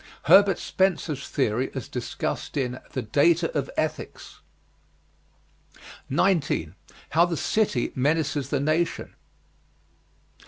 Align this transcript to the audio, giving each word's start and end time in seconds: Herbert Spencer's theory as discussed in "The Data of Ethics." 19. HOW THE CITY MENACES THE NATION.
Herbert 0.23 0.57
Spencer's 0.57 1.27
theory 1.29 1.69
as 1.75 1.87
discussed 1.87 2.57
in 2.57 2.79
"The 2.93 3.03
Data 3.03 3.55
of 3.55 3.69
Ethics." 3.77 4.39
19. 6.09 6.73
HOW 7.11 7.25
THE 7.25 7.37
CITY 7.37 7.91
MENACES 7.93 8.49
THE 8.49 8.61
NATION. 8.61 9.13